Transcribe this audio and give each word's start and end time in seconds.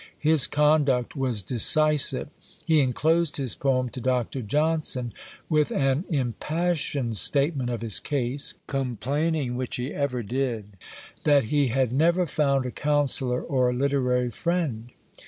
His 0.17 0.47
conduct 0.47 1.15
was 1.15 1.43
decisive. 1.43 2.27
He 2.65 2.79
enclosed 2.81 3.37
his 3.37 3.53
poem 3.53 3.89
to 3.89 4.01
Dr. 4.01 4.41
Johnson, 4.41 5.13
with 5.47 5.69
an 5.71 6.05
impassioned 6.09 7.17
statement 7.17 7.69
of 7.69 7.83
his 7.83 7.99
case, 7.99 8.55
complaining, 8.65 9.55
which 9.55 9.75
he 9.75 9.93
ever 9.93 10.23
did, 10.23 10.75
that 11.23 11.43
he 11.53 11.67
had 11.67 11.93
never 11.93 12.25
found 12.25 12.65
a 12.65 12.71
counsellor 12.71 13.43
or 13.43 13.71
literary 13.73 14.31
friend. 14.31 14.89